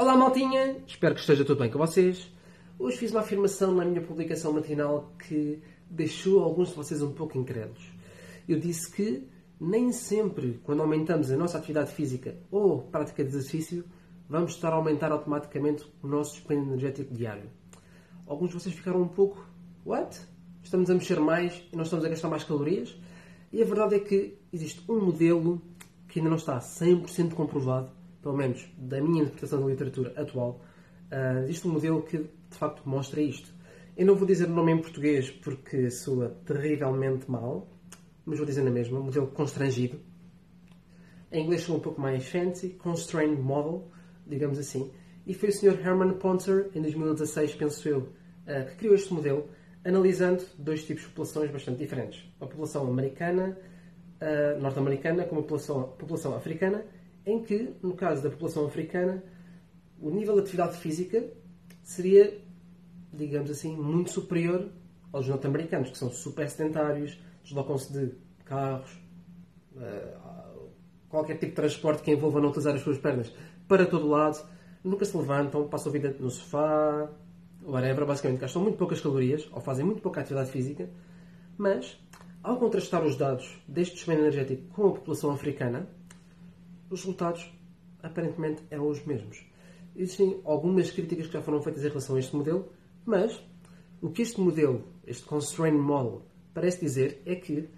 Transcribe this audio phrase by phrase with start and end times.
[0.00, 2.32] Olá maltinha, espero que esteja tudo bem com vocês.
[2.78, 7.36] Hoje fiz uma afirmação na minha publicação matinal que deixou alguns de vocês um pouco
[7.36, 7.82] incrédulos.
[8.48, 9.28] Eu disse que
[9.60, 13.84] nem sempre, quando aumentamos a nossa atividade física ou prática de exercício,
[14.28, 17.50] vamos estar a aumentar automaticamente o nosso dispêndio energético diário.
[18.24, 19.44] Alguns de vocês ficaram um pouco,
[19.84, 20.16] what?
[20.62, 22.96] Estamos a mexer mais e não estamos a gastar mais calorias?
[23.52, 25.60] E a verdade é que existe um modelo
[26.06, 30.60] que ainda não está 100% comprovado pelo menos da minha interpretação da literatura atual,
[31.12, 33.52] uh, existe um modelo que de facto mostra isto.
[33.96, 37.68] Eu não vou dizer o nome em português porque soa terrivelmente mal,
[38.24, 39.98] mas vou dizer na mesma, um modelo constrangido.
[41.32, 43.90] Em inglês soa um pouco mais fancy, Constrained Model,
[44.26, 44.90] digamos assim.
[45.26, 45.78] E foi o Sr.
[45.84, 49.48] Herman Ponzer, em 2016, penso eu, uh, que criou este modelo,
[49.84, 52.24] analisando dois tipos de populações bastante diferentes.
[52.40, 53.58] A população americana,
[54.22, 56.84] uh, norte-americana, com a população, população africana,
[57.28, 59.22] em que, no caso da população africana,
[60.00, 61.30] o nível de atividade física
[61.82, 62.40] seria,
[63.12, 64.70] digamos assim, muito superior
[65.12, 68.14] aos norte-americanos, que são super sedentários, deslocam-se de
[68.46, 68.98] carros,
[69.76, 70.16] eh,
[71.10, 73.30] qualquer tipo de transporte que envolva não utilizar as suas pernas,
[73.66, 74.42] para todo lado,
[74.82, 77.10] nunca se levantam, passam a vida no sofá,
[77.62, 80.88] whatever, basicamente gastam muito poucas calorias ou fazem muito pouca atividade física,
[81.58, 82.00] mas
[82.42, 85.97] ao contrastar os dados deste despenho energético com a população africana,
[86.90, 87.52] os resultados
[88.02, 89.44] aparentemente eram os mesmos.
[89.96, 92.72] Existem algumas críticas que já foram feitas em relação a este modelo,
[93.04, 93.42] mas
[94.00, 96.22] o que este modelo, este Constraint Model,
[96.54, 97.68] parece dizer é que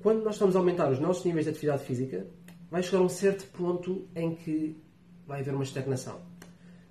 [0.00, 2.26] quando nós estamos a aumentar os nossos níveis de atividade física,
[2.70, 4.76] vai chegar a um certo ponto em que
[5.26, 6.20] vai haver uma estagnação.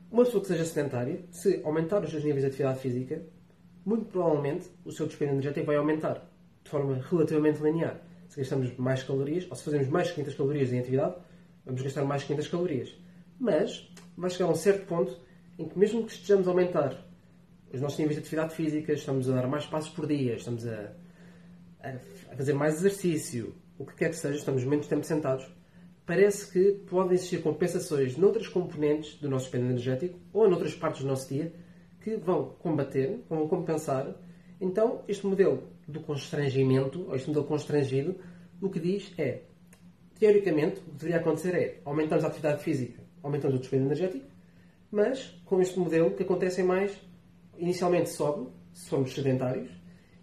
[0.10, 3.22] Uma pessoa que seja sedentária, se aumentar os seus níveis de atividade física,
[3.86, 6.30] muito provavelmente o seu desperdício energético vai aumentar
[6.64, 8.02] de forma relativamente linear.
[8.30, 11.16] Se gastamos mais calorias, ou se fazemos mais de 500 calorias em atividade,
[11.66, 12.96] vamos gastar mais 500 calorias.
[13.40, 15.20] Mas vai chegar a um certo ponto
[15.58, 17.06] em que, mesmo que estejamos a aumentar
[17.74, 20.92] os nossos níveis de atividade física, estamos a dar mais passos por dia, estamos a,
[21.82, 25.50] a fazer mais exercício, o que quer que seja, estamos menos tempo sentados,
[26.06, 31.08] parece que podem existir compensações noutras componentes do nosso espelho energético ou noutras partes do
[31.08, 31.54] nosso dia
[32.04, 34.14] que vão combater, vão compensar.
[34.60, 38.16] Então, este modelo do constrangimento, ou este modelo constrangido,
[38.62, 39.42] o que diz é
[40.20, 44.26] teoricamente, o que deveria acontecer é aumentamos a atividade física, aumentamos o desperdício energético,
[44.92, 46.96] mas com este modelo o que acontece é mais,
[47.58, 49.70] inicialmente sobe, se formos sedentários,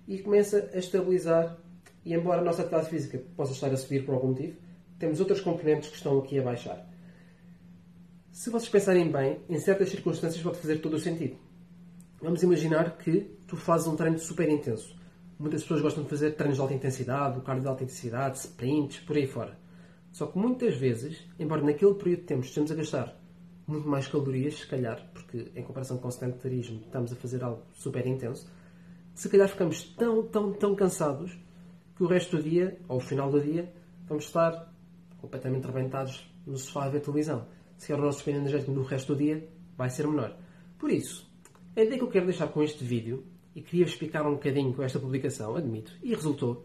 [0.06, 1.58] e começa a estabilizar,
[2.04, 4.56] e embora a nossa atividade física possa estar a subir por algum motivo,
[4.98, 6.86] temos outras componentes que estão aqui a baixar.
[8.32, 11.36] Se vocês pensarem bem, em certas circunstâncias pode fazer todo o sentido.
[12.22, 14.94] Vamos imaginar que tu fazes um treino super intenso.
[15.38, 19.00] Muitas pessoas gostam de fazer treinos de alta intensidade, o cardio de alta intensidade, sprints,
[19.00, 19.58] por aí fora.
[20.12, 23.20] Só que muitas vezes, embora naquele período de tempo estejamos a gastar
[23.66, 27.62] muito mais calorias, se calhar, porque em comparação com o sedentarismo estamos a fazer algo
[27.72, 28.50] super intenso,
[29.14, 31.38] se calhar ficamos tão, tão, tão cansados
[31.96, 33.72] que o resto do dia, ou o final do dia,
[34.08, 34.72] vamos estar
[35.18, 37.46] completamente rebentados no sofá a ver televisão.
[37.76, 40.36] Se calhar o nosso despende energético no resto do dia vai ser menor.
[40.78, 41.30] Por isso,
[41.76, 44.82] a ideia que eu quero deixar com este vídeo, e queria explicar um bocadinho com
[44.82, 46.64] esta publicação, admito, e resultou,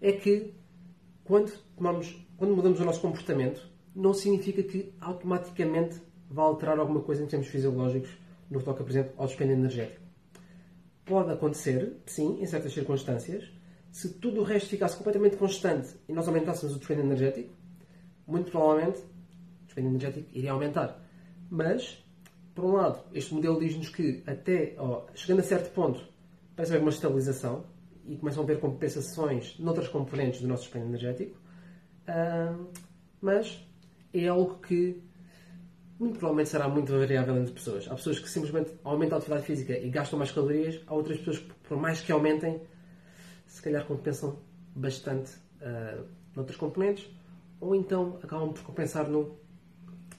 [0.00, 0.54] é que
[1.24, 7.22] quando, tomamos, quando mudamos o nosso comportamento, não significa que automaticamente vai alterar alguma coisa
[7.22, 8.10] em termos fisiológicos
[8.50, 10.02] no que toca, por exemplo, ao despende energético.
[11.04, 13.50] Pode acontecer, sim, em certas circunstâncias,
[13.90, 17.54] se tudo o resto ficasse completamente constante e nós aumentássemos o despende energético,
[18.26, 21.02] muito provavelmente o despende energético iria aumentar.
[21.48, 22.04] Mas,
[22.54, 24.76] por um lado, este modelo diz-nos que até,
[25.14, 26.06] chegando a certo ponto,
[26.54, 27.64] parece haver uma estabilização,
[28.08, 31.36] e começam a haver compensações noutras componentes do nosso espelho energético,
[33.20, 33.64] mas
[34.12, 35.02] é algo que
[35.98, 37.88] muito provavelmente será muito variável entre pessoas.
[37.88, 41.38] Há pessoas que simplesmente aumentam a atividade física e gastam mais calorias, há outras pessoas
[41.38, 42.60] que, por mais que aumentem,
[43.46, 44.38] se calhar compensam
[44.74, 47.08] bastante uh, noutras componentes,
[47.60, 49.38] ou então acabam por compensar no,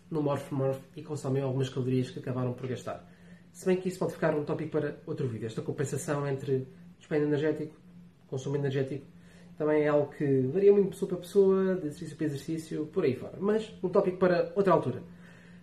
[0.10, 3.08] no morph-morph e consomem algumas calorias que acabaram por gastar.
[3.52, 6.68] Se bem que isso pode ficar um tópico para outro vídeo, esta compensação entre
[6.98, 7.76] despende energético,
[8.28, 9.06] consumo energético,
[9.58, 13.04] também é algo que varia muito de pessoa para pessoa, de exercício para exercício, por
[13.04, 13.38] aí fora.
[13.40, 15.02] Mas um tópico para outra altura.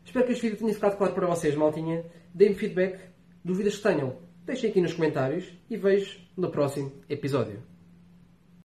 [0.04, 2.04] Espero que este vídeo tenha ficado claro para vocês, maltinha.
[2.34, 2.98] Deem-me feedback,
[3.44, 7.73] dúvidas que tenham, deixem aqui nos comentários e vejo no próximo episódio.